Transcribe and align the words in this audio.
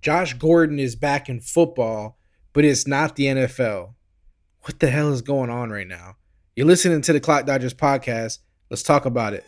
Josh 0.00 0.32
Gordon 0.34 0.78
is 0.78 0.96
back 0.96 1.28
in 1.28 1.40
football, 1.40 2.18
but 2.54 2.64
it's 2.64 2.86
not 2.86 3.16
the 3.16 3.26
NFL. 3.26 3.94
What 4.62 4.80
the 4.80 4.88
hell 4.88 5.12
is 5.12 5.20
going 5.20 5.50
on 5.50 5.68
right 5.70 5.86
now? 5.86 6.16
You're 6.56 6.66
listening 6.66 7.02
to 7.02 7.12
the 7.12 7.20
Clock 7.20 7.44
Dodgers 7.44 7.74
podcast. 7.74 8.38
Let's 8.70 8.82
talk 8.82 9.04
about 9.04 9.34
it. 9.34 9.44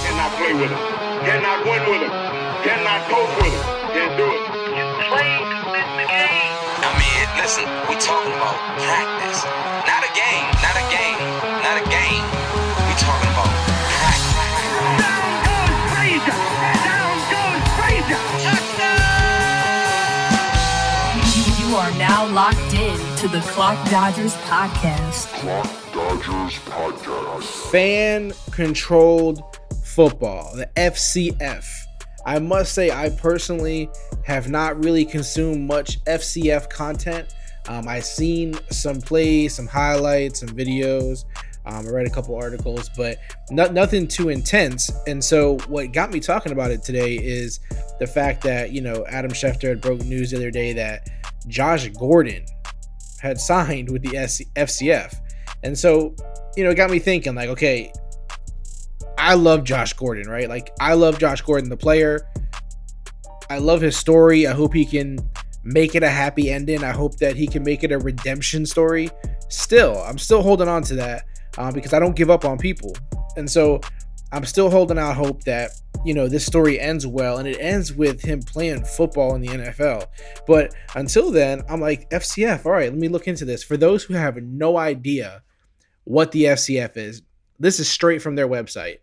Cannot 0.00 0.32
play 0.36 0.54
with 0.54 0.70
him. 0.70 0.91
To 23.22 23.28
the 23.28 23.40
Clock 23.42 23.88
Dodgers 23.88 24.34
podcast. 24.34 25.28
Clock 25.34 25.92
Dodgers 25.92 26.58
Podcast. 26.64 27.70
fan 27.70 28.32
controlled 28.50 29.44
football, 29.84 30.52
the 30.56 30.68
FCF. 30.74 31.64
I 32.26 32.40
must 32.40 32.74
say, 32.74 32.90
I 32.90 33.10
personally 33.10 33.88
have 34.24 34.50
not 34.50 34.82
really 34.82 35.04
consumed 35.04 35.68
much 35.68 36.02
FCF 36.06 36.68
content. 36.68 37.32
Um, 37.68 37.86
I've 37.86 38.04
seen 38.04 38.54
some 38.72 39.00
plays, 39.00 39.54
some 39.54 39.68
highlights, 39.68 40.40
some 40.40 40.48
videos. 40.48 41.24
Um, 41.64 41.86
I 41.86 41.90
read 41.90 42.08
a 42.08 42.10
couple 42.10 42.34
articles, 42.34 42.90
but 42.96 43.18
no, 43.52 43.66
nothing 43.66 44.08
too 44.08 44.30
intense. 44.30 44.90
And 45.06 45.22
so, 45.22 45.58
what 45.68 45.92
got 45.92 46.10
me 46.10 46.18
talking 46.18 46.50
about 46.50 46.72
it 46.72 46.82
today 46.82 47.14
is 47.22 47.60
the 48.00 48.06
fact 48.08 48.42
that, 48.42 48.72
you 48.72 48.80
know, 48.80 49.06
Adam 49.06 49.30
Schefter 49.30 49.68
had 49.68 49.80
broke 49.80 50.04
news 50.04 50.32
the 50.32 50.38
other 50.38 50.50
day 50.50 50.72
that 50.72 51.08
Josh 51.46 51.86
Gordon 51.90 52.44
had 53.22 53.40
signed 53.40 53.88
with 53.88 54.02
the 54.02 54.10
FCF. 54.56 55.14
And 55.62 55.78
so, 55.78 56.14
you 56.56 56.64
know, 56.64 56.70
it 56.70 56.74
got 56.74 56.90
me 56.90 56.98
thinking, 56.98 57.36
like, 57.36 57.48
okay, 57.50 57.92
I 59.16 59.34
love 59.34 59.62
Josh 59.62 59.92
Gordon, 59.92 60.28
right? 60.28 60.48
Like, 60.48 60.72
I 60.80 60.94
love 60.94 61.20
Josh 61.20 61.40
Gordon, 61.40 61.70
the 61.70 61.76
player. 61.76 62.28
I 63.48 63.58
love 63.58 63.80
his 63.80 63.96
story. 63.96 64.48
I 64.48 64.52
hope 64.52 64.74
he 64.74 64.84
can 64.84 65.18
make 65.62 65.94
it 65.94 66.02
a 66.02 66.08
happy 66.08 66.50
ending. 66.50 66.82
I 66.82 66.90
hope 66.90 67.16
that 67.18 67.36
he 67.36 67.46
can 67.46 67.62
make 67.62 67.84
it 67.84 67.92
a 67.92 67.98
redemption 67.98 68.66
story. 68.66 69.08
Still, 69.48 70.02
I'm 70.02 70.18
still 70.18 70.42
holding 70.42 70.66
on 70.66 70.82
to 70.84 70.96
that 70.96 71.24
uh, 71.58 71.70
because 71.70 71.92
I 71.92 72.00
don't 72.00 72.16
give 72.16 72.28
up 72.28 72.44
on 72.44 72.58
people. 72.58 72.92
And 73.36 73.48
so 73.48 73.80
I'm 74.32 74.46
still 74.46 74.70
holding 74.70 74.98
out 74.98 75.14
hope 75.14 75.44
that, 75.44 75.72
you 76.06 76.14
know, 76.14 76.26
this 76.26 76.46
story 76.46 76.80
ends 76.80 77.06
well 77.06 77.36
and 77.36 77.46
it 77.46 77.58
ends 77.60 77.92
with 77.92 78.22
him 78.22 78.40
playing 78.40 78.84
football 78.84 79.34
in 79.34 79.42
the 79.42 79.48
NFL. 79.48 80.06
But 80.46 80.74
until 80.96 81.30
then, 81.30 81.62
I'm 81.68 81.82
like, 81.82 82.08
FCF, 82.08 82.64
all 82.64 82.72
right, 82.72 82.90
let 82.90 82.98
me 82.98 83.08
look 83.08 83.28
into 83.28 83.44
this. 83.44 83.62
For 83.62 83.76
those 83.76 84.02
who 84.02 84.14
have 84.14 84.36
no 84.38 84.78
idea 84.78 85.42
what 86.04 86.32
the 86.32 86.44
FCF 86.44 86.96
is, 86.96 87.22
this 87.58 87.78
is 87.78 87.90
straight 87.90 88.22
from 88.22 88.34
their 88.34 88.48
website. 88.48 88.96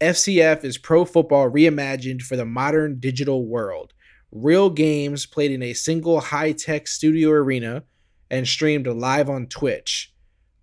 FCF 0.00 0.62
is 0.62 0.76
pro 0.76 1.06
football 1.06 1.50
reimagined 1.50 2.20
for 2.20 2.36
the 2.36 2.44
modern 2.44 3.00
digital 3.00 3.46
world. 3.46 3.94
Real 4.30 4.68
games 4.68 5.24
played 5.24 5.52
in 5.52 5.62
a 5.62 5.72
single 5.72 6.20
high 6.20 6.52
tech 6.52 6.86
studio 6.86 7.30
arena 7.30 7.84
and 8.30 8.46
streamed 8.46 8.86
live 8.86 9.30
on 9.30 9.46
Twitch. 9.46 10.12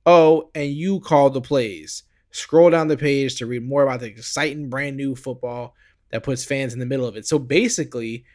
Oh, 0.06 0.52
and 0.53 0.69
you 0.69 1.00
call 1.00 1.31
the 1.31 1.41
plays. 1.41 2.03
Scroll 2.34 2.72
down 2.72 2.88
the 2.88 2.98
page 2.98 3.38
to 3.38 3.45
read 3.45 3.64
more 3.64 3.84
about 3.84 4.00
the 4.00 4.08
exciting 4.08 4.67
brand 4.67 4.98
new 4.98 5.16
football 5.16 5.76
that 6.09 6.23
puts 6.23 6.44
fans 6.44 6.73
in 6.73 6.80
the 6.80 6.86
middle 6.86 7.06
of 7.06 7.16
it. 7.16 7.28
So 7.28 7.38
basically, 7.38 8.25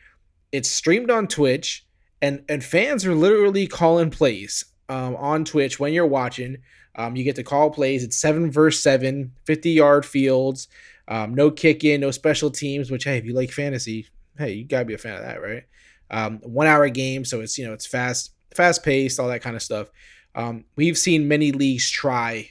it's 0.52 0.70
streamed 0.70 1.10
on 1.10 1.27
Twitch, 1.27 1.84
and 2.22 2.44
and 2.48 2.62
fans 2.62 3.05
are 3.05 3.14
literally 3.14 3.66
calling 3.66 4.10
plays 4.10 4.64
um, 4.88 5.16
on 5.16 5.44
Twitch 5.44 5.80
when 5.80 5.92
you're 5.92 6.06
watching. 6.06 6.58
Um, 6.95 7.17
you 7.17 7.24
get 7.24 7.36
to 7.36 7.42
call 7.42 7.70
plays. 7.70 8.05
It's 8.05 8.17
seven 8.17 8.50
versus 8.52 8.83
seven, 8.83 9.33
50 9.46 9.70
yard 9.70 10.06
fields, 10.06 10.68
um, 11.08 11.34
no 11.34 11.50
kick 11.50 11.83
in, 11.83 12.00
no 12.00 12.12
special 12.12 12.50
teams. 12.50 12.92
Which 12.92 13.02
hey, 13.02 13.18
if 13.18 13.24
you 13.24 13.34
like 13.34 13.50
fantasy, 13.50 14.06
hey, 14.39 14.52
you 14.52 14.64
gotta 14.64 14.84
be 14.84 14.94
a 14.94 14.98
fan 14.98 15.17
of 15.17 15.23
that, 15.23 15.42
right? 15.42 15.64
Um, 16.11 16.39
one 16.44 16.68
hour 16.68 16.89
game, 16.89 17.24
so 17.24 17.40
it's 17.40 17.58
you 17.58 17.67
know 17.67 17.73
it's 17.73 17.86
fast, 17.86 18.33
fast 18.55 18.84
paced, 18.84 19.18
all 19.18 19.28
that 19.28 19.42
kind 19.42 19.56
of 19.56 19.62
stuff. 19.62 19.90
Um, 20.34 20.67
we've 20.77 20.96
seen 20.98 21.27
many 21.27 21.50
leagues 21.50 21.90
try, 21.90 22.48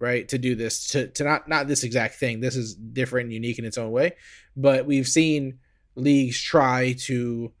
right, 0.00 0.26
to 0.28 0.38
do 0.38 0.56
this 0.56 0.88
to 0.88 1.06
to 1.08 1.22
not 1.24 1.48
not 1.48 1.68
this 1.68 1.84
exact 1.84 2.16
thing. 2.16 2.40
This 2.40 2.56
is 2.56 2.74
different 2.74 3.26
and 3.26 3.34
unique 3.34 3.58
in 3.58 3.64
its 3.64 3.78
own 3.78 3.92
way, 3.92 4.16
but 4.56 4.86
we've 4.86 5.06
seen 5.06 5.58
leagues 5.94 6.40
try 6.40 6.94
to 7.00 7.52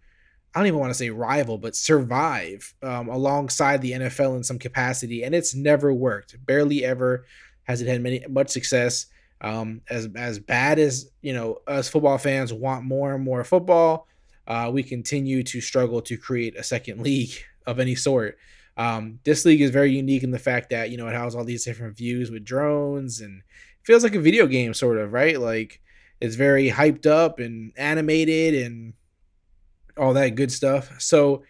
I 0.54 0.58
don't 0.58 0.66
even 0.66 0.80
want 0.80 0.90
to 0.90 0.98
say 0.98 1.10
rival, 1.10 1.58
but 1.58 1.76
survive 1.76 2.74
um, 2.82 3.08
alongside 3.08 3.82
the 3.82 3.92
NFL 3.92 4.36
in 4.36 4.42
some 4.42 4.58
capacity, 4.58 5.22
and 5.22 5.32
it's 5.34 5.54
never 5.54 5.92
worked. 5.92 6.44
Barely 6.44 6.84
ever 6.84 7.24
has 7.64 7.80
it 7.80 7.86
had 7.86 8.00
many 8.00 8.24
much 8.28 8.48
success. 8.48 9.06
Um, 9.42 9.80
as 9.88 10.08
as 10.16 10.38
bad 10.38 10.78
as 10.78 11.10
you 11.22 11.32
know, 11.32 11.58
us 11.66 11.88
football 11.88 12.18
fans 12.18 12.52
want 12.52 12.84
more 12.84 13.14
and 13.14 13.22
more 13.22 13.44
football, 13.44 14.08
uh, 14.46 14.70
we 14.72 14.82
continue 14.82 15.42
to 15.44 15.60
struggle 15.60 16.02
to 16.02 16.16
create 16.16 16.56
a 16.56 16.62
second 16.62 17.02
league 17.02 17.32
of 17.66 17.78
any 17.78 17.94
sort. 17.94 18.36
Um, 18.80 19.18
this 19.24 19.44
league 19.44 19.60
is 19.60 19.70
very 19.70 19.92
unique 19.92 20.22
in 20.22 20.30
the 20.30 20.38
fact 20.38 20.70
that 20.70 20.88
you 20.88 20.96
know 20.96 21.06
it 21.06 21.14
has 21.14 21.34
all 21.34 21.44
these 21.44 21.66
different 21.66 21.98
views 21.98 22.30
with 22.30 22.46
drones 22.46 23.20
and 23.20 23.40
it 23.40 23.86
feels 23.86 24.02
like 24.02 24.14
a 24.14 24.20
video 24.20 24.46
game, 24.46 24.72
sort 24.72 24.96
of, 24.96 25.12
right? 25.12 25.38
Like 25.38 25.82
it's 26.18 26.34
very 26.34 26.70
hyped 26.70 27.04
up 27.04 27.40
and 27.40 27.74
animated 27.76 28.54
and 28.54 28.94
all 29.98 30.14
that 30.14 30.30
good 30.30 30.50
stuff. 30.50 30.98
So 30.98 31.42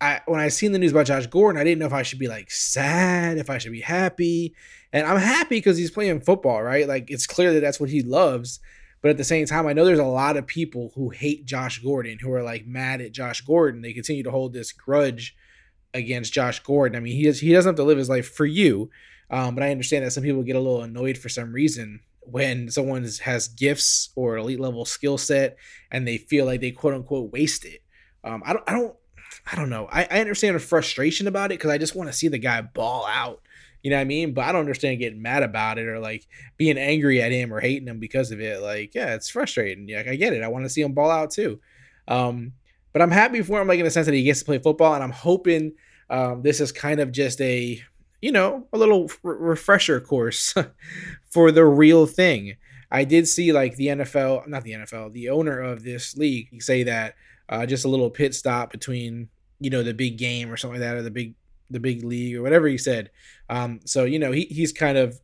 I 0.00 0.22
when 0.24 0.40
I 0.40 0.48
seen 0.48 0.72
the 0.72 0.78
news 0.78 0.92
about 0.92 1.04
Josh 1.04 1.26
Gordon, 1.26 1.60
I 1.60 1.64
didn't 1.64 1.80
know 1.80 1.84
if 1.84 1.92
I 1.92 2.02
should 2.02 2.18
be 2.18 2.26
like 2.26 2.50
sad, 2.50 3.36
if 3.36 3.50
I 3.50 3.58
should 3.58 3.72
be 3.72 3.82
happy. 3.82 4.54
And 4.90 5.06
I'm 5.06 5.18
happy 5.18 5.56
because 5.56 5.76
he's 5.76 5.90
playing 5.90 6.22
football, 6.22 6.62
right? 6.62 6.88
Like 6.88 7.10
it's 7.10 7.26
clear 7.26 7.52
that 7.52 7.60
that's 7.60 7.78
what 7.78 7.90
he 7.90 8.00
loves. 8.00 8.60
But 9.02 9.10
at 9.10 9.18
the 9.18 9.24
same 9.24 9.44
time, 9.44 9.66
I 9.66 9.74
know 9.74 9.84
there's 9.84 9.98
a 9.98 10.04
lot 10.04 10.38
of 10.38 10.46
people 10.46 10.92
who 10.94 11.10
hate 11.10 11.44
Josh 11.44 11.80
Gordon, 11.80 12.18
who 12.18 12.32
are 12.32 12.42
like 12.42 12.66
mad 12.66 13.02
at 13.02 13.12
Josh 13.12 13.42
Gordon. 13.42 13.82
They 13.82 13.92
continue 13.92 14.22
to 14.22 14.30
hold 14.30 14.54
this 14.54 14.72
grudge 14.72 15.36
against 15.94 16.32
Josh 16.32 16.60
Gordon. 16.60 16.96
I 16.96 17.00
mean, 17.00 17.16
he 17.16 17.24
has, 17.24 17.40
he 17.40 17.52
doesn't 17.52 17.70
have 17.70 17.76
to 17.76 17.84
live 17.84 17.98
his 17.98 18.08
life 18.08 18.30
for 18.30 18.46
you, 18.46 18.90
um, 19.30 19.54
but 19.54 19.64
I 19.64 19.70
understand 19.70 20.04
that 20.04 20.12
some 20.12 20.22
people 20.22 20.42
get 20.42 20.56
a 20.56 20.60
little 20.60 20.82
annoyed 20.82 21.18
for 21.18 21.28
some 21.28 21.52
reason 21.52 22.00
when 22.20 22.70
someone 22.70 23.08
has 23.22 23.48
gifts 23.48 24.10
or 24.14 24.36
elite 24.36 24.60
level 24.60 24.84
skill 24.84 25.16
set 25.16 25.56
and 25.90 26.06
they 26.06 26.18
feel 26.18 26.44
like 26.44 26.60
they 26.60 26.70
quote 26.70 26.94
unquote 26.94 27.32
waste 27.32 27.64
it. 27.64 27.82
Um, 28.22 28.42
I 28.44 28.52
don't, 28.52 28.64
I 28.68 28.72
don't, 28.72 28.94
I 29.50 29.56
don't 29.56 29.70
know. 29.70 29.88
I, 29.90 30.06
I 30.10 30.20
understand 30.20 30.56
the 30.56 30.60
frustration 30.60 31.26
about 31.26 31.52
it 31.52 31.58
because 31.58 31.70
I 31.70 31.78
just 31.78 31.94
want 31.94 32.10
to 32.10 32.16
see 32.16 32.28
the 32.28 32.38
guy 32.38 32.60
ball 32.60 33.06
out. 33.06 33.40
You 33.82 33.90
know 33.90 33.96
what 33.96 34.02
I 34.02 34.04
mean? 34.04 34.34
But 34.34 34.44
I 34.44 34.52
don't 34.52 34.62
understand 34.62 34.98
getting 34.98 35.22
mad 35.22 35.42
about 35.42 35.78
it 35.78 35.86
or 35.86 36.00
like 36.00 36.26
being 36.56 36.76
angry 36.76 37.22
at 37.22 37.32
him 37.32 37.52
or 37.52 37.60
hating 37.60 37.88
him 37.88 38.00
because 38.00 38.30
of 38.30 38.40
it. 38.40 38.60
Like, 38.60 38.94
yeah, 38.94 39.14
it's 39.14 39.30
frustrating. 39.30 39.88
Yeah, 39.88 40.02
I 40.06 40.16
get 40.16 40.32
it. 40.32 40.42
I 40.42 40.48
want 40.48 40.64
to 40.64 40.68
see 40.68 40.82
him 40.82 40.92
ball 40.92 41.10
out 41.10 41.30
too. 41.30 41.60
Um, 42.08 42.52
but 42.98 43.04
I'm 43.04 43.12
happy 43.12 43.42
for 43.42 43.60
him, 43.60 43.68
like 43.68 43.78
in 43.78 43.84
the 43.84 43.92
sense 43.92 44.06
that 44.06 44.14
he 44.14 44.24
gets 44.24 44.40
to 44.40 44.44
play 44.44 44.58
football, 44.58 44.92
and 44.92 45.04
I'm 45.04 45.12
hoping 45.12 45.74
um, 46.10 46.42
this 46.42 46.58
is 46.58 46.72
kind 46.72 46.98
of 46.98 47.12
just 47.12 47.40
a, 47.40 47.80
you 48.20 48.32
know, 48.32 48.66
a 48.72 48.76
little 48.76 49.08
re- 49.22 49.36
refresher 49.38 50.00
course 50.00 50.52
for 51.30 51.52
the 51.52 51.64
real 51.64 52.06
thing. 52.06 52.56
I 52.90 53.04
did 53.04 53.28
see 53.28 53.52
like 53.52 53.76
the 53.76 53.86
NFL, 53.86 54.48
not 54.48 54.64
the 54.64 54.72
NFL, 54.72 55.12
the 55.12 55.28
owner 55.28 55.60
of 55.60 55.84
this 55.84 56.16
league 56.16 56.60
say 56.60 56.82
that 56.82 57.14
uh, 57.48 57.66
just 57.66 57.84
a 57.84 57.88
little 57.88 58.10
pit 58.10 58.34
stop 58.34 58.72
between 58.72 59.28
you 59.60 59.70
know 59.70 59.84
the 59.84 59.94
big 59.94 60.18
game 60.18 60.50
or 60.50 60.56
something 60.56 60.80
like 60.80 60.88
that 60.88 60.96
or 60.96 61.02
the 61.02 61.12
big 61.12 61.36
the 61.70 61.78
big 61.78 62.02
league 62.02 62.34
or 62.34 62.42
whatever 62.42 62.66
he 62.66 62.78
said. 62.78 63.12
Um, 63.48 63.78
so 63.84 64.06
you 64.06 64.18
know 64.18 64.32
he 64.32 64.46
he's 64.46 64.72
kind 64.72 64.98
of 64.98 65.20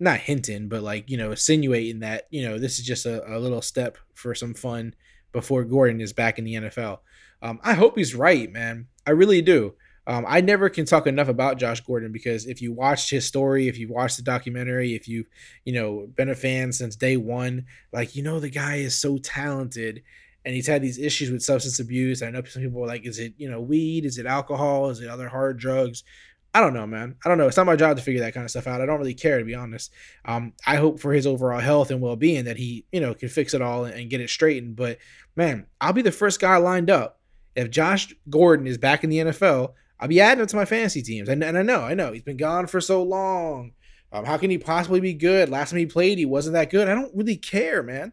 not 0.00 0.18
hinting, 0.18 0.68
but 0.68 0.82
like 0.82 1.08
you 1.08 1.16
know 1.16 1.30
insinuating 1.30 2.00
that 2.00 2.26
you 2.30 2.42
know 2.42 2.58
this 2.58 2.80
is 2.80 2.84
just 2.84 3.06
a, 3.06 3.32
a 3.32 3.38
little 3.38 3.62
step 3.62 3.96
for 4.12 4.34
some 4.34 4.54
fun 4.54 4.96
before 5.32 5.64
Gordon 5.64 6.00
is 6.00 6.12
back 6.12 6.38
in 6.38 6.44
the 6.44 6.54
NFL. 6.54 6.98
Um, 7.42 7.60
I 7.62 7.74
hope 7.74 7.96
he's 7.96 8.14
right, 8.14 8.50
man. 8.50 8.86
I 9.06 9.12
really 9.12 9.42
do. 9.42 9.74
Um, 10.06 10.24
I 10.26 10.40
never 10.40 10.68
can 10.68 10.86
talk 10.86 11.06
enough 11.06 11.28
about 11.28 11.58
Josh 11.58 11.80
Gordon 11.80 12.10
because 12.10 12.46
if 12.46 12.60
you 12.60 12.72
watched 12.72 13.10
his 13.10 13.26
story, 13.26 13.68
if 13.68 13.78
you 13.78 13.88
watched 13.88 14.16
the 14.16 14.22
documentary, 14.22 14.94
if 14.94 15.06
you 15.06 15.24
you 15.64 15.72
know 15.72 16.08
been 16.16 16.28
a 16.28 16.34
fan 16.34 16.72
since 16.72 16.96
day 16.96 17.16
one, 17.16 17.66
like 17.92 18.16
you 18.16 18.22
know 18.22 18.40
the 18.40 18.50
guy 18.50 18.76
is 18.76 18.98
so 18.98 19.18
talented 19.18 20.02
and 20.44 20.54
he's 20.54 20.66
had 20.66 20.82
these 20.82 20.98
issues 20.98 21.30
with 21.30 21.42
substance 21.42 21.80
abuse. 21.80 22.22
I 22.22 22.30
know 22.30 22.42
some 22.44 22.62
people 22.62 22.82
are 22.82 22.86
like, 22.86 23.06
is 23.06 23.18
it, 23.18 23.34
you 23.36 23.50
know, 23.50 23.60
weed? 23.60 24.06
Is 24.06 24.16
it 24.16 24.26
alcohol? 24.26 24.88
Is 24.88 25.00
it 25.00 25.08
other 25.08 25.28
hard 25.28 25.58
drugs? 25.58 26.02
I 26.52 26.60
don't 26.60 26.74
know, 26.74 26.86
man. 26.86 27.14
I 27.24 27.28
don't 27.28 27.38
know. 27.38 27.46
It's 27.46 27.56
not 27.56 27.66
my 27.66 27.76
job 27.76 27.96
to 27.96 28.02
figure 28.02 28.22
that 28.22 28.34
kind 28.34 28.44
of 28.44 28.50
stuff 28.50 28.66
out. 28.66 28.80
I 28.80 28.86
don't 28.86 28.98
really 28.98 29.14
care, 29.14 29.38
to 29.38 29.44
be 29.44 29.54
honest. 29.54 29.92
Um, 30.24 30.52
I 30.66 30.76
hope 30.76 30.98
for 30.98 31.12
his 31.12 31.26
overall 31.26 31.60
health 31.60 31.92
and 31.92 32.00
well 32.00 32.16
being 32.16 32.44
that 32.46 32.56
he, 32.56 32.84
you 32.90 33.00
know, 33.00 33.14
can 33.14 33.28
fix 33.28 33.54
it 33.54 33.62
all 33.62 33.84
and, 33.84 34.10
get 34.10 34.20
it 34.20 34.30
straightened. 34.30 34.74
But 34.74 34.98
man, 35.36 35.66
I'll 35.80 35.92
be 35.92 36.02
the 36.02 36.10
first 36.10 36.40
guy 36.40 36.56
lined 36.56 36.90
up. 36.90 37.20
If 37.54 37.70
Josh 37.70 38.12
Gordon 38.28 38.66
is 38.66 38.78
back 38.78 39.04
in 39.04 39.10
the 39.10 39.18
NFL, 39.18 39.74
I'll 40.00 40.08
be 40.08 40.20
adding 40.20 40.40
him 40.40 40.46
to 40.48 40.56
my 40.56 40.64
fantasy 40.64 41.02
teams. 41.02 41.28
And, 41.28 41.44
and 41.44 41.56
I 41.56 41.62
know, 41.62 41.82
I 41.82 41.94
know, 41.94 42.12
he's 42.12 42.22
been 42.22 42.36
gone 42.36 42.66
for 42.66 42.80
so 42.80 43.02
long. 43.02 43.72
Um, 44.12 44.24
how 44.24 44.36
can 44.36 44.50
he 44.50 44.58
possibly 44.58 44.98
be 44.98 45.14
good? 45.14 45.48
Last 45.48 45.70
time 45.70 45.78
he 45.78 45.86
played, 45.86 46.18
he 46.18 46.26
wasn't 46.26 46.54
that 46.54 46.70
good. 46.70 46.88
I 46.88 46.94
don't 46.94 47.14
really 47.14 47.36
care, 47.36 47.82
man. 47.82 48.12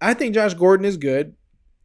I 0.00 0.14
think 0.14 0.34
Josh 0.34 0.54
Gordon 0.54 0.86
is 0.86 0.96
good. 0.96 1.34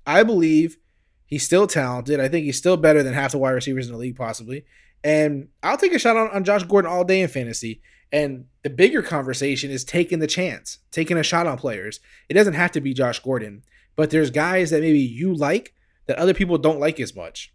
I 0.06 0.22
believe 0.24 0.78
he's 1.26 1.44
still 1.44 1.66
talented. 1.66 2.20
I 2.20 2.28
think 2.28 2.46
he's 2.46 2.58
still 2.58 2.78
better 2.78 3.02
than 3.02 3.14
half 3.14 3.32
the 3.32 3.40
wide 3.40 3.52
receivers 3.52 3.88
in 3.88 3.94
the 3.94 3.98
league, 3.98 4.16
possibly. 4.16 4.64
And 5.08 5.48
I'll 5.64 5.78
take 5.78 5.94
a 5.94 6.00
shot 6.00 6.18
on, 6.18 6.30
on 6.32 6.44
Josh 6.44 6.64
Gordon 6.64 6.92
all 6.92 7.06
day 7.06 7.22
in 7.22 7.30
fantasy. 7.30 7.82
And 8.12 8.48
the 8.64 8.70
bigger 8.70 9.02
conversation 9.02 9.72
is 9.72 9.86
taking 9.86 10.20
the 10.20 10.28
chance, 10.28 10.80
taking 10.92 11.18
a 11.18 11.24
shot 11.24 11.48
on 11.48 11.58
players. 11.58 12.02
It 12.28 12.34
doesn't 12.34 12.56
have 12.56 12.74
to 12.74 12.82
be 12.82 12.94
Josh 12.94 13.20
Gordon, 13.20 13.64
but 13.96 14.10
there's 14.10 14.32
guys 14.32 14.70
that 14.72 14.82
maybe 14.82 15.00
you 15.00 15.34
like 15.34 15.74
that 16.08 16.18
other 16.18 16.34
people 16.34 16.58
don't 16.58 16.82
like 16.82 17.00
as 17.00 17.16
much, 17.16 17.54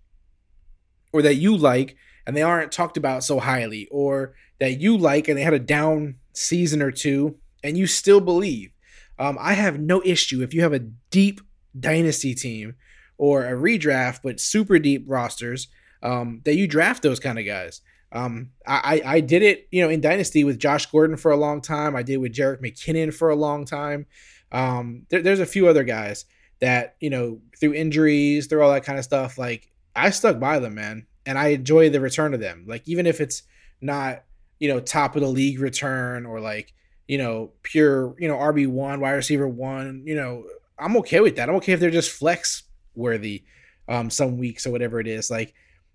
or 1.12 1.20
that 1.20 1.34
you 1.34 1.54
like 1.54 1.94
and 2.26 2.34
they 2.34 2.42
aren't 2.42 2.72
talked 2.72 2.96
about 2.96 3.22
so 3.22 3.38
highly, 3.38 3.86
or 3.90 4.34
that 4.58 4.80
you 4.80 4.96
like 4.96 5.28
and 5.28 5.36
they 5.36 5.42
had 5.42 5.52
a 5.52 5.58
down 5.58 6.14
season 6.32 6.80
or 6.80 6.90
two 6.90 7.36
and 7.62 7.76
you 7.76 7.86
still 7.86 8.20
believe. 8.20 8.72
Um, 9.18 9.36
I 9.38 9.52
have 9.52 9.78
no 9.78 10.00
issue 10.06 10.40
if 10.40 10.54
you 10.54 10.62
have 10.62 10.72
a 10.72 10.88
deep 11.10 11.42
dynasty 11.78 12.34
team 12.34 12.76
or 13.18 13.44
a 13.44 13.52
redraft, 13.52 14.20
but 14.22 14.40
super 14.40 14.78
deep 14.78 15.04
rosters, 15.06 15.68
um, 16.02 16.40
that 16.44 16.56
you 16.56 16.66
draft 16.66 17.02
those 17.02 17.20
kind 17.20 17.38
of 17.38 17.46
guys. 17.46 17.80
Um, 18.12 18.50
I, 18.66 19.00
I 19.04 19.20
did 19.20 19.42
it, 19.42 19.68
you 19.70 19.82
know, 19.82 19.88
in 19.88 20.02
Dynasty 20.02 20.44
with 20.44 20.58
Josh 20.58 20.84
Gordon 20.86 21.16
for 21.16 21.30
a 21.32 21.36
long 21.36 21.62
time. 21.62 21.96
I 21.96 22.02
did 22.02 22.18
with 22.18 22.34
Jerick 22.34 22.60
McKinnon 22.60 23.12
for 23.12 23.30
a 23.30 23.36
long 23.36 23.64
time. 23.64 24.06
Um, 24.50 25.06
there, 25.08 25.22
there's 25.22 25.40
a 25.40 25.46
few 25.46 25.66
other 25.66 25.82
guys 25.82 26.26
that, 26.60 26.96
you 27.00 27.08
know, 27.08 27.40
through 27.58 27.72
injuries, 27.72 28.46
through 28.46 28.62
all 28.62 28.72
that 28.72 28.84
kind 28.84 28.98
of 28.98 29.04
stuff, 29.04 29.38
like 29.38 29.70
I 29.96 30.10
stuck 30.10 30.38
by 30.38 30.58
them, 30.58 30.74
man. 30.74 31.06
And 31.24 31.38
I 31.38 31.48
enjoy 31.48 31.88
the 31.88 32.00
return 32.00 32.34
of 32.34 32.40
them. 32.40 32.64
Like, 32.66 32.86
even 32.86 33.06
if 33.06 33.20
it's 33.20 33.44
not, 33.80 34.24
you 34.58 34.68
know, 34.68 34.80
top 34.80 35.16
of 35.16 35.22
the 35.22 35.28
league 35.28 35.60
return 35.60 36.26
or 36.26 36.40
like, 36.40 36.74
you 37.08 37.16
know, 37.16 37.52
pure, 37.62 38.14
you 38.18 38.28
know, 38.28 38.36
RB1, 38.36 39.00
wide 39.00 39.10
receiver 39.12 39.48
one, 39.48 40.02
you 40.04 40.14
know, 40.14 40.44
I'm 40.78 40.96
okay 40.98 41.20
with 41.20 41.36
that. 41.36 41.48
I'm 41.48 41.54
okay 41.56 41.72
if 41.72 41.80
they're 41.80 41.90
just 41.90 42.10
flex 42.10 42.64
worthy 42.94 43.44
um, 43.88 44.10
some 44.10 44.36
weeks 44.36 44.66
or 44.66 44.70
whatever 44.70 45.00
it 45.00 45.06
is. 45.06 45.30
Like, 45.30 45.54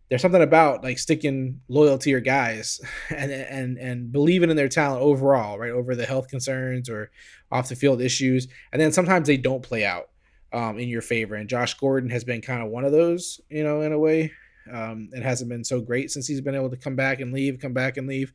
there's 0.10 0.22
something 0.22 0.42
about 0.42 0.84
like 0.84 1.00
sticking 1.00 1.60
loyal 1.68 1.98
to 1.98 2.10
your 2.10 2.22
guys 2.22 2.80
and 3.10 3.32
and 3.32 3.78
and 3.78 4.12
believing 4.12 4.50
in 4.50 4.56
their 4.56 4.70
talent 4.70 5.02
overall, 5.02 5.58
right? 5.60 5.72
Over 5.72 5.96
the 5.96 6.06
health 6.06 6.28
concerns 6.28 6.90
or 6.90 7.12
off 7.52 7.70
the 7.70 7.76
field 7.76 8.02
issues, 8.02 8.48
and 8.72 8.82
then 8.82 8.92
sometimes 8.92 9.28
they 9.28 9.38
don't 9.38 9.64
play 9.64 9.86
out 9.86 10.10
um, 10.54 10.80
in 10.80 10.88
your 10.88 11.02
favor. 11.02 11.36
And 11.36 11.50
Josh 11.50 11.74
Gordon 11.76 12.10
has 12.10 12.24
been 12.24 12.42
kind 12.42 12.62
of 12.62 12.70
one 12.70 12.86
of 12.86 12.92
those, 12.92 13.42
you 13.50 13.64
know, 13.64 13.82
in 13.82 13.92
a 13.92 14.00
way. 14.00 14.32
Um, 14.72 15.10
it 15.14 15.24
hasn't 15.24 15.50
been 15.50 15.64
so 15.64 15.80
great 15.80 16.12
since 16.12 16.28
he's 16.28 16.42
been 16.42 16.56
able 16.56 16.70
to 16.70 16.78
come 16.78 16.96
back 16.96 17.22
and 17.22 17.32
leave, 17.32 17.60
come 17.60 17.74
back 17.74 17.96
and 17.96 18.08
leave. 18.08 18.34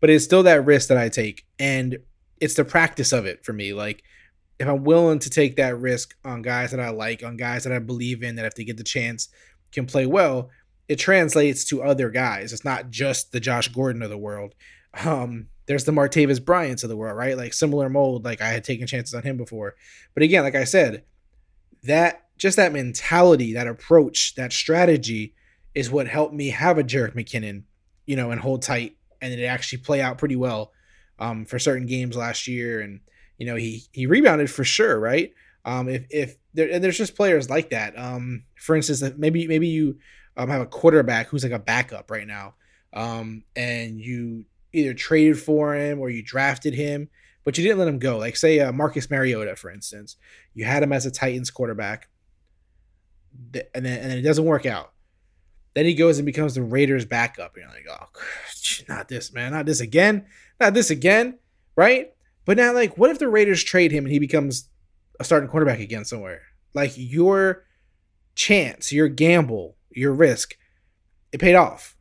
But 0.00 0.10
it's 0.10 0.24
still 0.24 0.42
that 0.44 0.64
risk 0.64 0.88
that 0.88 0.98
I 0.98 1.08
take, 1.08 1.46
and 1.58 1.98
it's 2.40 2.54
the 2.54 2.64
practice 2.64 3.12
of 3.12 3.26
it 3.26 3.44
for 3.44 3.52
me. 3.52 3.72
Like 3.72 4.02
if 4.58 4.68
I'm 4.68 4.84
willing 4.84 5.20
to 5.20 5.30
take 5.30 5.56
that 5.56 5.78
risk 5.78 6.16
on 6.24 6.42
guys 6.42 6.72
that 6.72 6.80
I 6.80 6.90
like, 6.90 7.22
on 7.22 7.36
guys 7.36 7.64
that 7.64 7.72
I 7.72 7.78
believe 7.78 8.22
in, 8.22 8.36
that 8.36 8.44
if 8.44 8.54
they 8.54 8.64
get 8.64 8.76
the 8.76 8.84
chance 8.84 9.28
can 9.72 9.86
play 9.86 10.06
well, 10.06 10.50
it 10.88 10.96
translates 10.96 11.64
to 11.66 11.82
other 11.82 12.10
guys. 12.10 12.52
It's 12.52 12.64
not 12.64 12.90
just 12.90 13.32
the 13.32 13.40
Josh 13.40 13.68
Gordon 13.68 14.02
of 14.02 14.10
the 14.10 14.18
world. 14.18 14.54
Um, 15.04 15.48
there's 15.66 15.84
the 15.84 15.92
Martavis 15.92 16.42
Bryants 16.42 16.82
of 16.82 16.88
the 16.88 16.96
world, 16.96 17.16
right? 17.16 17.36
Like 17.36 17.52
similar 17.52 17.90
mold. 17.90 18.24
Like 18.24 18.40
I 18.40 18.48
had 18.48 18.64
taken 18.64 18.86
chances 18.86 19.14
on 19.14 19.22
him 19.22 19.36
before. 19.36 19.76
But 20.14 20.22
again, 20.22 20.42
like 20.42 20.54
I 20.54 20.64
said, 20.64 21.04
that 21.84 22.24
just 22.38 22.56
that 22.56 22.72
mentality, 22.72 23.52
that 23.52 23.66
approach, 23.66 24.34
that 24.36 24.52
strategy 24.52 25.34
is 25.74 25.90
what 25.90 26.08
helped 26.08 26.34
me 26.34 26.48
have 26.48 26.78
a 26.78 26.82
Jerick 26.84 27.14
McKinnon, 27.14 27.64
you 28.06 28.16
know, 28.16 28.30
and 28.30 28.40
hold 28.40 28.62
tight 28.62 28.96
and 29.20 29.32
it 29.32 29.44
actually 29.44 29.78
play 29.78 30.00
out 30.00 30.16
pretty 30.16 30.36
well 30.36 30.72
um, 31.18 31.44
for 31.44 31.58
certain 31.58 31.86
games 31.86 32.16
last 32.16 32.48
year. 32.48 32.80
And, 32.80 33.00
you 33.36 33.44
know, 33.46 33.56
he 33.56 33.82
he 33.92 34.06
rebounded 34.06 34.50
for 34.50 34.64
sure, 34.64 34.98
right? 34.98 35.32
Um, 35.64 35.88
if 35.88 36.06
if 36.08 36.36
there, 36.54 36.70
and 36.70 36.82
there's 36.82 36.96
just 36.96 37.14
players 37.14 37.50
like 37.50 37.70
that. 37.70 37.98
Um, 37.98 38.44
for 38.56 38.74
instance, 38.74 39.02
maybe 39.18 39.46
maybe 39.46 39.68
you 39.68 39.98
um, 40.38 40.48
have 40.48 40.60
a 40.60 40.66
quarterback 40.66 41.26
who's 41.26 41.42
like 41.42 41.52
a 41.52 41.58
backup 41.58 42.10
right 42.10 42.26
now, 42.26 42.54
um, 42.94 43.42
and 43.56 44.00
you 44.00 44.44
either 44.72 44.94
traded 44.94 45.38
for 45.38 45.74
him 45.74 45.98
or 45.98 46.08
you 46.08 46.22
drafted 46.22 46.74
him, 46.74 47.08
but 47.44 47.58
you 47.58 47.64
didn't 47.64 47.78
let 47.78 47.88
him 47.88 47.98
go. 47.98 48.18
Like 48.18 48.36
say 48.36 48.60
uh, 48.60 48.70
Marcus 48.72 49.10
Mariota, 49.10 49.56
for 49.56 49.70
instance, 49.70 50.16
you 50.54 50.64
had 50.64 50.82
him 50.82 50.92
as 50.92 51.04
a 51.04 51.10
Titans 51.10 51.50
quarterback, 51.50 52.08
and 53.52 53.84
then 53.84 53.98
and 54.00 54.10
then 54.10 54.18
it 54.18 54.22
doesn't 54.22 54.44
work 54.44 54.64
out. 54.64 54.92
Then 55.74 55.84
he 55.84 55.94
goes 55.94 56.18
and 56.18 56.26
becomes 56.26 56.54
the 56.54 56.62
Raiders' 56.62 57.04
backup, 57.04 57.54
and 57.56 57.64
you're 57.64 57.72
like, 57.72 57.86
oh, 57.90 58.06
not 58.88 59.08
this 59.08 59.32
man, 59.32 59.52
not 59.52 59.66
this 59.66 59.80
again, 59.80 60.24
not 60.60 60.72
this 60.72 60.90
again, 60.90 61.38
right? 61.76 62.12
But 62.44 62.56
now, 62.56 62.72
like, 62.72 62.96
what 62.96 63.10
if 63.10 63.18
the 63.18 63.28
Raiders 63.28 63.62
trade 63.62 63.92
him 63.92 64.04
and 64.04 64.12
he 64.12 64.18
becomes 64.18 64.68
a 65.20 65.24
starting 65.24 65.48
quarterback 65.48 65.80
again 65.80 66.04
somewhere? 66.04 66.42
Like 66.74 66.92
your 66.96 67.64
chance, 68.34 68.92
your 68.92 69.08
gamble 69.08 69.77
your 69.98 70.12
risk, 70.12 70.56
it 71.32 71.40
paid 71.40 71.54
off. 71.54 71.96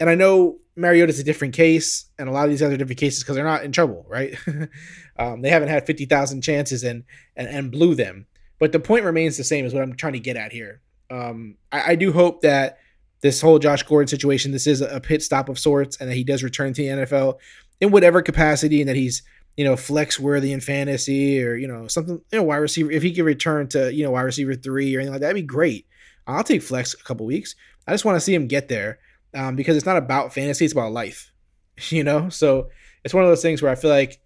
And 0.00 0.08
I 0.08 0.14
know 0.14 0.58
Mariota's 0.76 1.18
a 1.18 1.24
different 1.24 1.54
case, 1.54 2.06
and 2.18 2.28
a 2.28 2.32
lot 2.32 2.44
of 2.44 2.50
these 2.50 2.62
other 2.62 2.76
different 2.76 3.00
cases 3.00 3.22
because 3.22 3.34
they're 3.34 3.44
not 3.44 3.64
in 3.64 3.72
trouble, 3.72 4.06
right? 4.08 4.36
um, 5.18 5.42
they 5.42 5.50
haven't 5.50 5.68
had 5.68 5.86
fifty 5.86 6.04
thousand 6.04 6.42
chances 6.42 6.84
and, 6.84 7.04
and 7.36 7.48
and 7.48 7.72
blew 7.72 7.94
them. 7.94 8.26
But 8.58 8.72
the 8.72 8.80
point 8.80 9.04
remains 9.04 9.36
the 9.36 9.44
same 9.44 9.64
as 9.64 9.74
what 9.74 9.82
I'm 9.82 9.94
trying 9.94 10.14
to 10.14 10.20
get 10.20 10.36
at 10.36 10.52
here. 10.52 10.80
Um, 11.10 11.56
I, 11.72 11.92
I, 11.92 11.94
do 11.94 12.12
hope 12.12 12.42
that 12.42 12.78
this 13.22 13.40
whole 13.40 13.58
Josh 13.58 13.82
Gordon 13.82 14.08
situation, 14.08 14.52
this 14.52 14.66
is 14.66 14.82
a 14.82 15.00
pit 15.00 15.22
stop 15.22 15.48
of 15.48 15.58
sorts, 15.58 15.96
and 15.96 16.10
that 16.10 16.14
he 16.14 16.24
does 16.24 16.42
return 16.42 16.74
to 16.74 16.82
the 16.82 16.88
NFL 16.88 17.38
in 17.80 17.90
whatever 17.90 18.20
capacity, 18.22 18.80
and 18.80 18.88
that 18.88 18.96
he's 18.96 19.22
you 19.56 19.64
know 19.64 19.76
flex 19.76 20.20
worthy 20.20 20.52
in 20.52 20.60
fantasy 20.60 21.42
or 21.42 21.56
you 21.56 21.66
know 21.66 21.88
something 21.88 22.20
you 22.30 22.38
know 22.38 22.44
wide 22.44 22.58
receiver. 22.58 22.90
If 22.90 23.02
he 23.02 23.12
could 23.12 23.24
return 23.24 23.68
to 23.68 23.92
you 23.92 24.04
know 24.04 24.12
wide 24.12 24.22
receiver 24.22 24.54
three 24.54 24.94
or 24.94 25.00
anything 25.00 25.12
like 25.12 25.20
that, 25.20 25.26
that'd 25.26 25.42
be 25.42 25.46
great. 25.46 25.86
I'll 26.28 26.44
take 26.44 26.62
flex 26.62 26.94
a 26.94 27.02
couple 27.02 27.26
weeks. 27.26 27.54
I 27.86 27.92
just 27.92 28.04
want 28.04 28.16
to 28.16 28.20
see 28.20 28.34
him 28.34 28.46
get 28.46 28.68
there 28.68 28.98
um, 29.34 29.56
because 29.56 29.76
it's 29.76 29.86
not 29.86 29.96
about 29.96 30.34
fantasy; 30.34 30.64
it's 30.64 30.74
about 30.74 30.92
life. 30.92 31.32
You 31.90 32.02
know, 32.02 32.28
so 32.28 32.70
it's 33.04 33.14
one 33.14 33.22
of 33.22 33.30
those 33.30 33.40
things 33.40 33.62
where 33.62 33.70
I 33.70 33.76
feel 33.76 33.90
like 33.90 34.20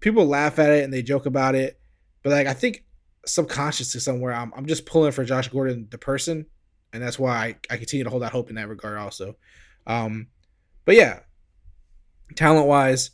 people 0.00 0.26
laugh 0.26 0.58
at 0.58 0.70
it 0.70 0.84
and 0.84 0.92
they 0.92 1.00
joke 1.00 1.24
about 1.24 1.54
it, 1.54 1.80
but 2.22 2.30
like 2.30 2.46
I 2.46 2.52
think 2.52 2.84
subconsciously 3.24 4.00
somewhere 4.00 4.34
I'm, 4.34 4.52
I'm 4.54 4.66
just 4.66 4.84
pulling 4.84 5.12
for 5.12 5.24
Josh 5.24 5.48
Gordon 5.48 5.88
the 5.90 5.96
person, 5.96 6.44
and 6.92 7.02
that's 7.02 7.18
why 7.18 7.32
I, 7.36 7.56
I 7.70 7.76
continue 7.78 8.04
to 8.04 8.10
hold 8.10 8.22
out 8.22 8.32
hope 8.32 8.50
in 8.50 8.56
that 8.56 8.68
regard 8.68 8.98
also. 8.98 9.36
Um, 9.86 10.26
but 10.84 10.94
yeah, 10.94 11.20
talent 12.36 12.66
wise, 12.66 13.12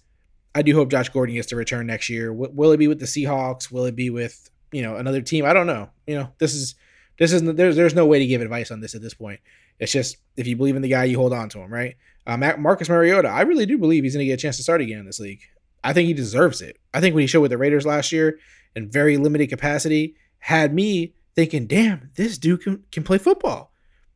I 0.53 0.63
do 0.63 0.75
hope 0.75 0.91
Josh 0.91 1.09
Gordon 1.11 1.37
gets 1.37 1.49
to 1.49 1.57
return 1.57 1.87
next 1.87 2.09
year. 2.09 2.29
W- 2.31 2.53
will 2.53 2.73
it 2.73 2.79
be 2.79 2.89
with 2.89 2.99
the 2.99 3.07
Seahawks? 3.07 3.71
Will 3.71 3.85
it 3.85 3.95
be 3.95 4.11
with 4.11 4.51
you 4.73 4.83
know 4.83 4.97
another 4.97 5.23
team? 5.23 5.45
I 5.45 5.53
don't 5.53 5.69
know. 5.69 5.91
You 6.07 6.17
know, 6.17 6.33
this 6.39 6.55
is 6.55 6.75
this 7.19 7.33
is 7.33 7.43
there's 7.43 7.77
there's 7.77 7.95
no 7.95 8.07
way 8.07 8.19
to 8.19 8.27
give 8.27 8.43
advice 8.43 8.71
on 8.71 8.81
this 8.81 8.95
at 8.95 9.03
this 9.03 9.15
point. 9.15 9.41
It's 9.79 9.93
just 9.93 10.17
if 10.37 10.47
you 10.47 10.57
believe 10.57 10.77
in 10.77 10.83
the 10.83 10.89
guy, 10.89 11.05
you 11.05 11.19
hold 11.19 11.33
on 11.33 11.49
to 11.51 11.61
him, 11.61 11.73
right? 11.73 11.97
Uh, 12.27 12.37
Marcus 12.59 12.89
Mariota, 12.89 13.29
I 13.29 13.43
really 13.43 13.67
do 13.67 13.79
believe 13.79 14.05
he's 14.05 14.15
going 14.15 14.25
to 14.25 14.27
get 14.27 14.41
a 14.41 14.43
chance 14.43 14.57
to 14.57 14.63
start 14.63 14.81
again 14.81 14.99
in 14.99 15.07
this 15.07 15.21
league. 15.21 15.41
I 15.83 15.93
think 15.93 16.07
he 16.07 16.15
deserves 16.15 16.63
it. 16.63 16.79
I 16.95 17.01
think 17.01 17.15
what 17.15 17.21
he 17.21 17.27
showed 17.27 17.43
with 17.43 17.51
the 17.51 17.59
Raiders 17.59 17.85
last 17.85 18.13
year 18.13 18.39
in 18.75 18.91
very 18.91 19.19
limited 19.19 19.51
capacity 19.51 20.17
had 20.39 20.73
me 20.73 21.15
thinking, 21.35 21.67
damn, 21.67 22.11
this 22.17 22.39
dude 22.39 22.63
can, 22.63 22.85
can 22.91 23.03
play 23.03 23.19
football. 23.19 23.73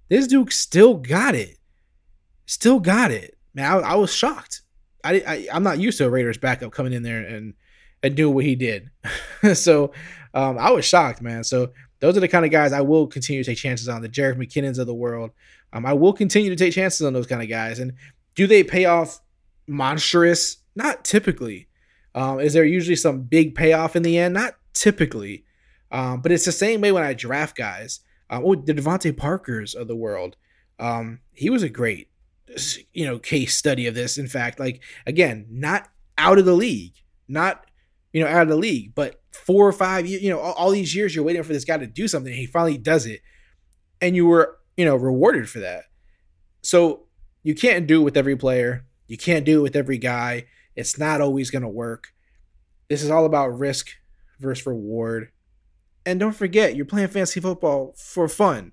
This 0.09 0.27
dude 0.27 0.53
still 0.53 0.95
got 0.95 1.35
it. 1.35 1.59
Still 2.47 2.81
got 2.81 3.11
it. 3.11 3.37
Man, 3.53 3.71
I, 3.71 3.77
I 3.91 3.95
was 3.97 4.13
shocked. 4.13 4.63
I, 5.05 5.23
I, 5.27 5.57
am 5.57 5.63
not 5.63 5.79
used 5.79 5.99
to 5.99 6.07
a 6.07 6.11
Raiders 6.11 6.39
backup 6.39 6.73
coming 6.73 6.93
in 6.93 7.03
there 7.03 7.21
and 7.21 7.55
and 8.03 8.15
doing 8.17 8.35
what 8.35 8.45
he 8.45 8.55
did. 8.55 8.91
so 9.55 9.93
um, 10.35 10.59
I 10.59 10.71
was 10.71 10.85
shocked, 10.85 11.21
man. 11.21 11.45
So 11.45 11.73
those 12.01 12.17
are 12.17 12.21
the 12.21 12.29
kind 12.29 12.45
of 12.45 12.51
guys 12.51 12.73
I 12.73 12.81
will 12.81 13.07
continue 13.07 13.43
to 13.43 13.51
take 13.51 13.59
chances 13.59 13.89
on. 13.89 14.03
The 14.03 14.09
Jerick 14.09 14.37
McKinnons 14.37 14.79
of 14.79 14.87
the 14.87 14.95
world. 14.95 15.31
Um, 15.73 15.85
I 15.85 15.93
will 15.93 16.13
continue 16.13 16.51
to 16.51 16.57
take 16.57 16.73
chances 16.73 17.07
on 17.07 17.13
those 17.13 17.27
kind 17.27 17.43
of 17.43 17.49
guys. 17.49 17.79
And 17.79 17.95
do 18.35 18.47
they 18.47 18.63
pay 18.63 18.85
off 18.85 19.21
monstrous? 19.67 20.59
Not 20.75 21.05
typically. 21.05 21.69
Um, 22.15 22.41
is 22.41 22.53
there 22.53 22.65
usually 22.65 22.97
some 22.97 23.23
big 23.23 23.55
payoff 23.55 23.97
in 23.97 24.03
the 24.03 24.19
end? 24.19 24.35
Not 24.35 24.55
typically. 24.73 25.45
Um, 25.91 26.21
but 26.21 26.33
it's 26.33 26.45
the 26.45 26.53
same 26.53 26.81
way 26.81 26.93
when 26.93 27.03
I 27.03 27.15
draft 27.15 27.57
guys. 27.57 28.01
Um, 28.31 28.45
oh, 28.45 28.55
the 28.55 28.75
DeVante 28.75 29.17
Parkers 29.17 29.75
of 29.75 29.89
the 29.89 29.97
world. 29.97 30.37
Um, 30.79 31.21
he 31.33 31.51
was 31.51 31.63
a 31.63 31.69
great, 31.69 32.11
you 32.93 33.07
know, 33.07 33.19
case 33.19 33.57
study 33.57 33.87
of 33.87 33.95
this. 33.95 34.19
In 34.19 34.29
fact, 34.29 34.61
like 34.61 34.83
again, 35.07 35.47
not 35.51 35.89
out 36.17 36.39
of 36.39 36.45
the 36.45 36.55
league, 36.55 36.95
not 37.27 37.65
you 38.19 38.25
know 38.25 38.31
out 38.31 38.43
of 38.43 38.49
the 38.49 38.57
league, 38.57 38.95
but 38.97 39.21
four 39.31 39.67
or 39.67 39.73
five 39.73 40.07
you 40.07 40.29
know, 40.29 40.41
all, 40.41 40.53
all, 40.55 40.71
these 40.71 40.95
years 40.95 41.15
you're 41.15 41.25
waiting 41.25 41.43
for 41.45 41.53
this 41.53 41.65
guy 41.65 41.79
to 41.79 41.87
do 41.87 42.09
something. 42.09 42.33
he 42.33 42.47
finally 42.47 42.77
does 42.77 43.07
it. 43.07 43.21
And 44.01 44.17
you 44.17 44.27
were, 44.27 44.59
you 44.77 44.85
know, 44.85 44.97
rewarded 44.97 45.49
for 45.49 45.61
that. 45.61 45.85
So 46.63 47.07
you 47.45 47.55
can't 47.55 47.87
do 47.87 48.01
it 48.01 48.05
with 48.05 48.17
every 48.17 48.37
player. 48.37 48.85
You 49.07 49.17
can't 49.17 49.45
do 49.45 49.61
it 49.61 49.63
with 49.63 49.77
every 49.77 49.99
guy. 49.99 50.47
It's 50.75 50.99
not 50.99 51.21
always 51.21 51.51
going 51.51 51.63
to 51.63 51.69
work. 51.69 52.09
This 52.89 53.03
is 53.03 53.11
all 53.11 53.25
about 53.25 53.59
risk 53.59 53.91
versus 54.41 54.67
reward. 54.67 55.31
And 56.05 56.19
don't 56.19 56.35
forget, 56.35 56.75
you're 56.75 56.85
playing 56.85 57.09
fantasy 57.09 57.41
football 57.41 57.95
for 57.97 58.29
fun. 58.29 58.73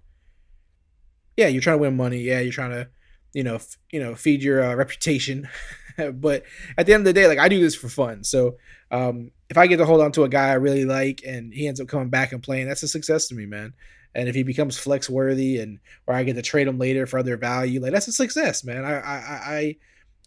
Yeah, 1.37 1.47
you're 1.47 1.61
trying 1.61 1.77
to 1.77 1.81
win 1.81 1.97
money. 1.97 2.21
Yeah, 2.21 2.39
you're 2.39 2.51
trying 2.51 2.71
to, 2.71 2.87
you 3.33 3.43
know, 3.43 3.55
f- 3.55 3.77
you 3.91 3.99
know, 3.99 4.15
feed 4.15 4.41
your 4.41 4.63
uh, 4.63 4.73
reputation. 4.73 5.49
but 6.13 6.43
at 6.77 6.85
the 6.85 6.93
end 6.93 7.01
of 7.01 7.05
the 7.05 7.13
day, 7.13 7.27
like 7.27 7.39
I 7.39 7.49
do 7.49 7.59
this 7.59 7.75
for 7.75 7.89
fun. 7.89 8.23
So 8.23 8.57
um, 8.91 9.31
if 9.49 9.57
I 9.57 9.67
get 9.67 9.77
to 9.77 9.85
hold 9.85 10.01
on 10.01 10.11
to 10.13 10.23
a 10.23 10.29
guy 10.29 10.49
I 10.49 10.53
really 10.53 10.85
like 10.85 11.21
and 11.25 11.53
he 11.53 11.67
ends 11.67 11.79
up 11.79 11.87
coming 11.87 12.09
back 12.09 12.31
and 12.31 12.41
playing, 12.41 12.67
that's 12.67 12.83
a 12.83 12.87
success 12.87 13.27
to 13.27 13.35
me, 13.35 13.45
man. 13.45 13.73
And 14.13 14.29
if 14.29 14.35
he 14.35 14.43
becomes 14.43 14.77
flex 14.77 15.09
worthy 15.09 15.59
and 15.59 15.79
or 16.07 16.15
I 16.15 16.23
get 16.23 16.35
to 16.35 16.41
trade 16.41 16.67
him 16.67 16.79
later 16.79 17.05
for 17.05 17.19
other 17.19 17.37
value, 17.37 17.81
like 17.81 17.91
that's 17.91 18.07
a 18.07 18.13
success, 18.13 18.63
man. 18.63 18.85
I 18.85 18.99
I 18.99 19.15
I, 19.17 19.75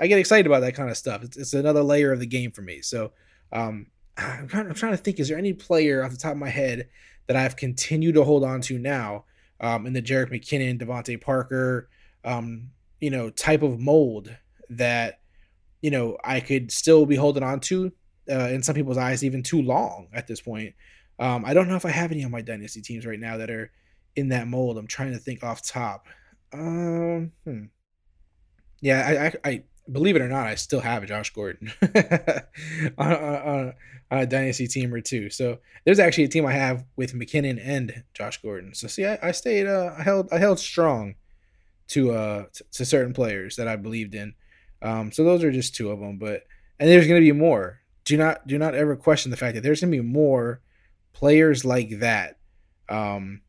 I 0.01 0.07
get 0.07 0.19
excited 0.19 0.47
about 0.47 0.61
that 0.61 0.75
kind 0.75 0.91
of 0.91 0.97
stuff. 0.97 1.23
It's, 1.25 1.37
it's 1.37 1.55
another 1.55 1.83
layer 1.83 2.13
of 2.13 2.21
the 2.21 2.27
game 2.27 2.53
for 2.53 2.63
me. 2.63 2.83
So 2.83 3.13
um, 3.53 3.87
I'm, 4.17 4.49
trying, 4.49 4.67
I'm 4.67 4.75
trying 4.75 4.93
to 4.93 4.99
think, 4.99 5.19
is 5.19 5.29
there 5.29 5.39
any 5.39 5.53
player 5.53 6.05
off 6.05 6.13
the 6.13 6.19
top 6.19 6.33
of 6.33 6.39
my 6.39 6.51
head 6.51 6.89
that 7.27 7.37
I've 7.37 7.57
continued 7.57 8.15
to 8.15 8.25
hold 8.25 8.45
on 8.45 8.61
to 8.63 8.79
now 8.79 9.25
um, 9.61 9.87
in 9.87 9.93
the 9.93 10.03
Jerick 10.03 10.31
McKinnon, 10.31 10.81
DeVante 10.81 11.21
Parker, 11.21 11.89
um, 12.25 12.71
you 13.01 13.11
know, 13.11 13.31
type 13.31 13.63
of 13.63 13.81
mold 13.81 14.35
that 14.71 15.18
you 15.81 15.91
know 15.91 16.17
I 16.25 16.41
could 16.41 16.71
still 16.73 17.07
be 17.07 17.17
holding 17.17 17.43
on 17.43 17.61
to 17.61 17.93
uh, 18.31 18.49
in 18.51 18.63
some 18.63 18.75
people's 18.75 18.99
eyes 18.99 19.25
even 19.25 19.43
too 19.43 19.63
long 19.63 20.09
at 20.13 20.27
this 20.27 20.41
point. 20.41 20.75
Um, 21.19 21.45
I 21.45 21.55
don't 21.55 21.69
know 21.69 21.77
if 21.77 21.85
I 21.85 21.91
have 21.91 22.13
any 22.13 22.23
of 22.23 22.31
my 22.31 22.43
dynasty 22.43 22.81
teams 22.81 23.05
right 23.05 23.19
now 23.19 23.39
that 23.39 23.51
are 23.51 23.73
in 24.15 24.29
that 24.29 24.47
mold. 24.47 24.79
I'm 24.79 24.87
trying 24.87 25.13
to 25.13 25.19
think 25.19 25.43
off 25.43 25.67
top. 25.67 26.07
Um, 26.53 27.33
hmm. 27.45 27.65
Yeah, 28.81 29.33
I, 29.45 29.49
I, 29.49 29.53
I, 29.53 29.63
believe 29.91 30.17
it 30.17 30.23
or 30.23 30.29
not, 30.29 30.47
I 30.47 30.55
still 30.55 30.81
have 30.81 31.03
a 31.03 31.07
Josh 31.07 31.33
Gordon 31.33 31.73
on, 32.99 33.13
on, 33.13 33.75
on, 34.11 34.19
a 34.19 34.27
dynasty 34.27 34.69
team 34.69 34.95
or 34.95 35.01
two. 35.01 35.31
So 35.31 35.59
there's 35.85 35.99
actually 35.99 36.25
a 36.25 36.29
team 36.29 36.47
I 36.47 36.53
have 36.53 36.85
with 36.95 37.15
McKinnon 37.15 37.61
and 37.61 38.05
Josh 38.15 38.41
Gordon. 38.41 38.75
So 38.75 38.87
see, 38.87 39.05
I, 39.05 39.19
I 39.23 39.33
stayed, 39.33 39.67
uh, 39.67 39.95
I 39.99 40.03
held, 40.03 40.29
I 40.31 40.39
held 40.39 40.61
strong 40.61 41.17
to 41.89 42.13
uh 42.13 42.45
to, 42.53 42.65
to 42.73 42.85
certain 42.85 43.13
players 43.13 43.57
that 43.57 43.67
I 43.67 43.77
believed 43.77 44.15
in. 44.15 44.35
Um, 44.83 45.13
so 45.13 45.25
those 45.25 45.43
are 45.45 45.51
just 45.51 45.75
two 45.75 45.91
of 45.91 46.01
them, 46.01 46.19
but 46.19 46.45
and 46.79 46.89
there's 46.89 47.07
going 47.07 47.21
to 47.21 47.25
be 47.25 47.39
more. 47.39 47.81
Do 48.05 48.17
not 48.17 48.47
do 48.47 48.59
not 48.59 48.75
ever 48.75 48.97
question 48.97 49.31
the 49.31 49.37
fact 49.37 49.55
that 49.55 49.63
there's 49.63 49.81
going 49.81 49.93
to 49.93 49.99
be 49.99 50.07
more 50.07 50.61
players 51.13 51.65
like 51.65 51.99
that 51.99 52.39
um, 52.89 53.43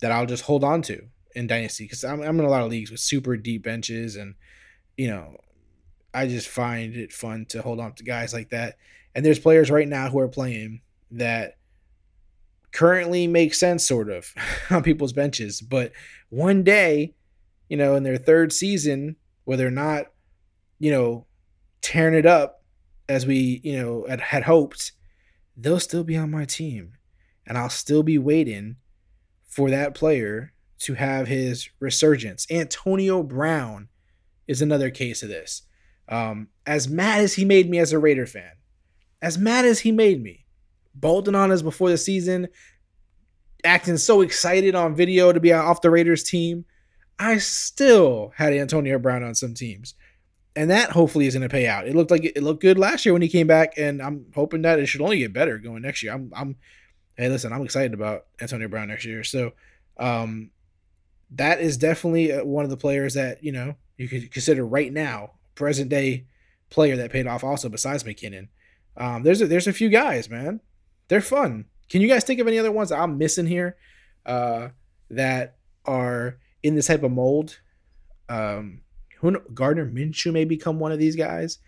that 0.00 0.12
I'll 0.12 0.26
just 0.26 0.44
hold 0.44 0.64
on 0.64 0.82
to 0.82 1.02
in 1.34 1.46
dynasty 1.46 1.84
because 1.84 2.04
I'm, 2.04 2.22
I'm 2.22 2.38
in 2.38 2.46
a 2.46 2.50
lot 2.50 2.62
of 2.62 2.70
leagues 2.70 2.90
with 2.90 3.00
super 3.00 3.36
deep 3.36 3.64
benches 3.64 4.16
and 4.16 4.34
you 4.96 5.08
know 5.08 5.36
I 6.14 6.26
just 6.26 6.48
find 6.48 6.94
it 6.94 7.12
fun 7.12 7.46
to 7.46 7.62
hold 7.62 7.80
on 7.80 7.94
to 7.94 8.04
guys 8.04 8.32
like 8.32 8.50
that. 8.50 8.76
And 9.14 9.24
there's 9.24 9.38
players 9.38 9.70
right 9.70 9.88
now 9.88 10.10
who 10.10 10.18
are 10.18 10.28
playing 10.28 10.82
that 11.10 11.56
currently 12.70 13.26
make 13.26 13.54
sense 13.54 13.86
sort 13.86 14.10
of 14.10 14.32
on 14.70 14.82
people's 14.82 15.12
benches, 15.12 15.60
but 15.60 15.92
one 16.28 16.62
day, 16.62 17.14
you 17.68 17.76
know, 17.76 17.94
in 17.94 18.02
their 18.02 18.18
third 18.18 18.52
season 18.52 19.16
whether 19.44 19.64
they're 19.64 19.70
not, 19.70 20.11
you 20.82 20.90
know, 20.90 21.24
tearing 21.80 22.14
it 22.14 22.26
up 22.26 22.64
as 23.08 23.24
we, 23.24 23.60
you 23.62 23.80
know, 23.80 24.04
had, 24.08 24.20
had 24.20 24.42
hoped, 24.42 24.90
they'll 25.56 25.78
still 25.78 26.02
be 26.02 26.16
on 26.16 26.28
my 26.28 26.44
team. 26.44 26.94
And 27.46 27.56
I'll 27.56 27.70
still 27.70 28.02
be 28.02 28.18
waiting 28.18 28.76
for 29.46 29.70
that 29.70 29.94
player 29.94 30.52
to 30.80 30.94
have 30.94 31.28
his 31.28 31.70
resurgence. 31.78 32.48
Antonio 32.50 33.22
Brown 33.22 33.90
is 34.48 34.60
another 34.60 34.90
case 34.90 35.22
of 35.22 35.28
this. 35.28 35.62
Um, 36.08 36.48
as 36.66 36.88
mad 36.88 37.20
as 37.20 37.34
he 37.34 37.44
made 37.44 37.70
me 37.70 37.78
as 37.78 37.92
a 37.92 37.98
Raider 38.00 38.26
fan, 38.26 38.50
as 39.22 39.38
mad 39.38 39.64
as 39.64 39.80
he 39.80 39.92
made 39.92 40.20
me, 40.20 40.46
bolting 40.96 41.36
on 41.36 41.52
us 41.52 41.62
before 41.62 41.90
the 41.90 41.96
season, 41.96 42.48
acting 43.62 43.98
so 43.98 44.20
excited 44.20 44.74
on 44.74 44.96
video 44.96 45.30
to 45.32 45.38
be 45.38 45.52
off 45.52 45.80
the 45.80 45.90
Raiders 45.90 46.24
team, 46.24 46.64
I 47.20 47.38
still 47.38 48.32
had 48.34 48.52
Antonio 48.52 48.98
Brown 48.98 49.22
on 49.22 49.36
some 49.36 49.54
teams. 49.54 49.94
And 50.54 50.70
that 50.70 50.90
hopefully 50.90 51.26
is 51.26 51.34
going 51.34 51.48
to 51.48 51.52
pay 51.52 51.66
out. 51.66 51.88
It 51.88 51.94
looked 51.94 52.10
like 52.10 52.24
it 52.24 52.42
looked 52.42 52.60
good 52.60 52.78
last 52.78 53.06
year 53.06 53.12
when 53.14 53.22
he 53.22 53.28
came 53.28 53.46
back, 53.46 53.74
and 53.78 54.02
I'm 54.02 54.26
hoping 54.34 54.62
that 54.62 54.78
it 54.78 54.86
should 54.86 55.00
only 55.00 55.18
get 55.18 55.32
better 55.32 55.58
going 55.58 55.82
next 55.82 56.02
year. 56.02 56.12
I'm, 56.12 56.30
I'm, 56.36 56.56
hey, 57.16 57.28
listen, 57.28 57.52
I'm 57.52 57.62
excited 57.62 57.94
about 57.94 58.26
Antonio 58.40 58.68
Brown 58.68 58.88
next 58.88 59.06
year. 59.06 59.24
So, 59.24 59.52
um, 59.96 60.50
that 61.30 61.60
is 61.60 61.78
definitely 61.78 62.32
uh, 62.32 62.44
one 62.44 62.64
of 62.64 62.70
the 62.70 62.76
players 62.76 63.14
that 63.14 63.42
you 63.42 63.52
know 63.52 63.76
you 63.96 64.08
could 64.08 64.30
consider 64.30 64.66
right 64.66 64.92
now 64.92 65.32
present 65.54 65.88
day 65.88 66.26
player 66.70 66.96
that 66.96 67.12
paid 67.12 67.26
off 67.26 67.44
also 67.44 67.68
besides 67.68 68.04
McKinnon. 68.04 68.48
Um, 68.96 69.22
there's 69.22 69.40
a, 69.40 69.46
there's 69.46 69.66
a 69.66 69.72
few 69.72 69.88
guys, 69.88 70.28
man. 70.28 70.60
They're 71.08 71.20
fun. 71.20 71.66
Can 71.88 72.00
you 72.00 72.08
guys 72.08 72.24
think 72.24 72.40
of 72.40 72.48
any 72.48 72.58
other 72.58 72.72
ones 72.72 72.90
I'm 72.90 73.18
missing 73.18 73.46
here 73.46 73.76
uh, 74.24 74.68
that 75.10 75.56
are 75.84 76.38
in 76.62 76.74
this 76.74 76.86
type 76.86 77.02
of 77.02 77.12
mold? 77.12 77.60
Um, 78.28 78.80
who 79.22 79.38
Gardner 79.54 79.86
Minshew 79.86 80.32
may 80.32 80.44
become 80.44 80.78
one 80.78 80.92
of 80.92 80.98
these 80.98 81.16
guys 81.16 81.58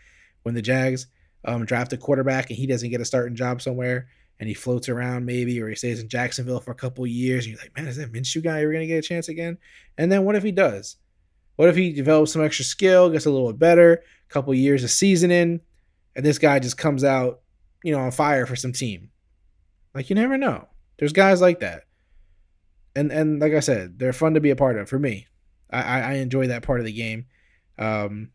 when 0.42 0.54
the 0.54 0.62
Jags 0.62 1.06
um, 1.44 1.64
draft 1.64 1.92
a 1.92 1.96
quarterback 1.96 2.50
and 2.50 2.58
he 2.58 2.66
doesn't 2.66 2.90
get 2.90 3.00
a 3.00 3.04
starting 3.04 3.37
job 3.37 3.62
somewhere 3.62 4.08
and 4.40 4.49
he 4.49 4.54
floats 4.54 4.88
around 4.88 5.25
maybe 5.25 5.61
or 5.62 5.68
he 5.68 5.76
stays 5.76 6.00
in 6.00 6.08
Jacksonville 6.08 6.61
for 6.61 6.73
a 6.73 6.76
couple 6.76 7.06
years 7.06 7.46
and 7.46 7.54
you're 7.54 7.62
like, 7.62 7.75
man, 7.76 7.87
is 7.87 7.96
that 7.96 8.12
Minshew 8.12 8.42
guy 8.42 8.61
ever 8.61 8.73
gonna 8.73 8.87
get 8.87 9.04
a 9.04 9.08
chance 9.08 9.28
again? 9.28 9.56
And 9.96 10.11
then 10.11 10.25
what 10.25 10.34
if 10.34 10.42
he 10.42 10.52
does? 10.52 10.96
What 11.56 11.68
if 11.68 11.76
he 11.76 11.92
develops 11.92 12.32
some 12.32 12.44
extra 12.44 12.64
skill, 12.64 13.11
gets 13.11 13.26
a 13.26 13.30
little 13.30 13.52
bit 13.52 13.61
better, 13.61 13.92
a 13.94 14.32
couple 14.32 14.52
years 14.54 14.82
of 14.82 14.90
seasoning, 14.90 15.61
and 16.16 16.26
this 16.26 16.38
guy 16.38 16.58
just 16.58 16.76
comes 16.76 17.04
out, 17.04 17.40
you 17.84 17.92
know, 17.92 18.00
on 18.00 18.11
fire 18.11 18.46
for 18.46 18.56
some 18.56 18.73
team? 18.73 19.11
Like 19.94 20.11
you 20.11 20.16
never 20.16 20.37
know. 20.37 20.66
There's 20.99 21.12
guys 21.12 21.40
like 21.40 21.61
that, 21.61 21.84
and 22.96 23.12
and 23.12 23.40
like 23.40 23.52
I 23.52 23.61
said, 23.61 24.00
they're 24.00 24.12
fun 24.12 24.34
to 24.34 24.40
be 24.40 24.50
a 24.50 24.56
part 24.56 24.76
of. 24.76 24.88
For 24.88 24.99
me, 24.99 25.28
I 25.70 26.00
I 26.00 26.12
enjoy 26.14 26.49
that 26.49 26.64
part 26.64 26.80
of 26.80 26.87
the 26.87 26.92
game. 26.92 27.26
Um, 27.78 28.30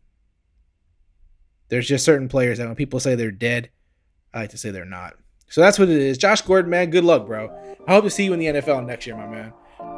there's 1.68 1.88
just 1.88 2.04
certain 2.04 2.28
players 2.28 2.58
that 2.58 2.66
when 2.66 2.76
people 2.76 3.00
say 3.00 3.14
they're 3.14 3.30
dead, 3.30 3.70
I 4.34 4.40
like 4.40 4.50
to 4.50 4.58
say 4.58 4.70
they're 4.70 4.84
not. 4.84 5.14
So 5.48 5.60
that's 5.60 5.78
what 5.78 5.88
it 5.88 5.96
is. 5.96 6.18
Josh 6.18 6.42
Gordon, 6.42 6.70
man, 6.70 6.90
good 6.90 7.04
luck, 7.04 7.26
bro. 7.26 7.50
I 7.86 7.92
hope 7.92 8.04
to 8.04 8.10
see 8.10 8.24
you 8.24 8.32
in 8.32 8.38
the 8.38 8.46
NFL 8.46 8.86
next 8.86 9.06
year, 9.06 9.16
my 9.16 9.26
man. 9.26 9.52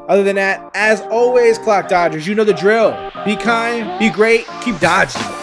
Other 0.08 0.22
than 0.22 0.36
that, 0.36 0.70
as 0.74 1.00
always, 1.02 1.58
Clock 1.58 1.88
Dodgers, 1.88 2.26
you 2.26 2.34
know 2.34 2.44
the 2.44 2.54
drill. 2.54 2.92
Be 3.24 3.36
kind, 3.36 3.98
be 3.98 4.10
great, 4.10 4.46
keep 4.62 4.78
dodging. 4.80 5.41